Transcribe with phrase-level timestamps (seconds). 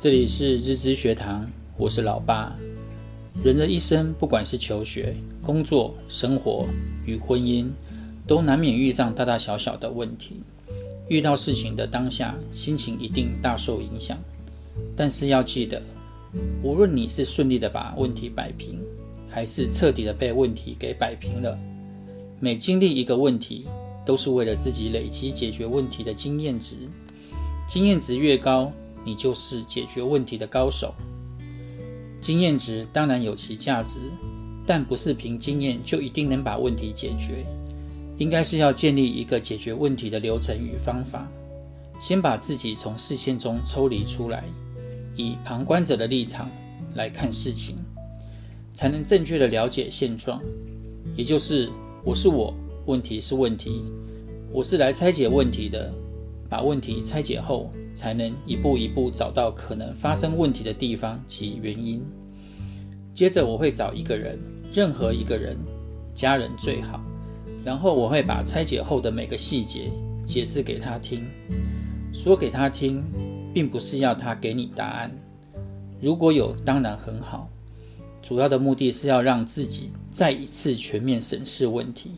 [0.00, 1.44] 这里是日知学堂，
[1.76, 2.56] 我是老爸。
[3.42, 6.68] 人的一生，不管是求学、工作、生活
[7.04, 7.66] 与婚姻，
[8.24, 10.36] 都难免遇上大大小小的问题。
[11.08, 14.16] 遇到事情的当下，心情一定大受影响。
[14.94, 15.82] 但是要记得，
[16.62, 18.80] 无论你是顺利的把问题摆平，
[19.28, 21.58] 还是彻底的被问题给摆平了，
[22.38, 23.66] 每经历一个问题，
[24.06, 26.76] 都是为了自己累积解决问题的经验值。
[27.66, 28.72] 经验值越高，
[29.08, 30.94] 你就是解决问题的高手。
[32.20, 34.00] 经验值当然有其价值，
[34.66, 37.46] 但不是凭经验就一定能把问题解决。
[38.18, 41.26] 应该是要建立一个解决问题的流程与方法，
[41.98, 44.44] 先把自己从视线中抽离出来，
[45.16, 46.50] 以旁观者的立场
[46.94, 47.76] 来看事情，
[48.74, 50.38] 才能正确的了解现状。
[51.16, 51.70] 也就是
[52.04, 52.52] 我是我，
[52.84, 53.84] 问题是问题，
[54.52, 55.90] 我是来拆解问题的。
[56.48, 62.02] 把问题拆解后，才能一步一步找到可能发生问题的地方及原因。
[63.14, 64.38] 接着我会找一个人，
[64.72, 65.56] 任何一个人，
[66.14, 67.00] 家人最好，
[67.64, 69.90] 然后我会把拆解后的每个细节
[70.26, 71.26] 解释给他听，
[72.12, 73.02] 说给他听，
[73.52, 75.10] 并不是要他给你答案。
[76.00, 77.50] 如果有，当然很好。
[78.22, 82.12] 主要的目的是要让自己再一次全面审视问题，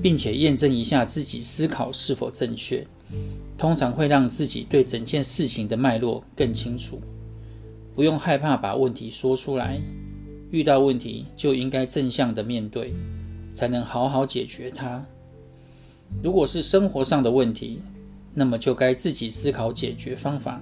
[0.00, 2.86] 并且验证一下自己思考是否正确。
[3.58, 7.00] 通常会让自己对整件事情的脉络更清楚，
[7.94, 9.80] 不用害怕把问题说出来。
[10.50, 12.92] 遇到问题就应该正向的面对，
[13.54, 15.04] 才能好好解决它。
[16.22, 17.80] 如果是生活上的问题，
[18.34, 20.60] 那么就该自己思考解决方法，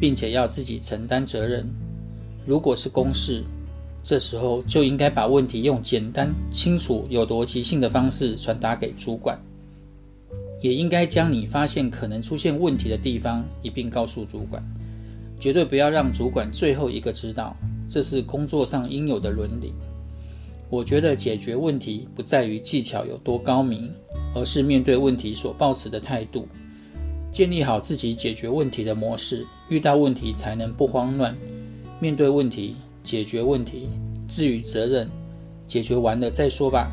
[0.00, 1.66] 并且要自己承担责任。
[2.46, 3.44] 如果是公事，
[4.02, 9.38] 这时候就应该把问题用简单、清楚、有逻辑性的方式传达给主管。
[10.60, 14.62] 也应该将你发现可能出现问题的地方一并告诉主管，
[15.40, 17.56] 绝对不要让主管最后一个知道，
[17.88, 19.72] 这是工作上应有的伦理。
[20.70, 23.90] 我觉得解决问题不在于技巧有多高明，
[24.34, 26.46] 而是面对问题所抱持的态度。
[27.32, 31.36] 建立好自己解决问题的模式，遇到问题才能不慌乱，
[31.98, 33.88] 面对问题，解决问题。
[34.28, 35.08] 至于责任，
[35.66, 36.90] 解决完了再说吧。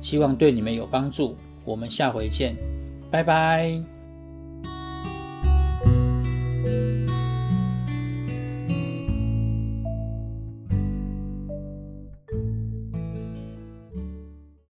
[0.00, 1.36] 希望对你们有帮助。
[1.64, 2.56] 我们下回见。
[3.10, 3.97] 拜拜。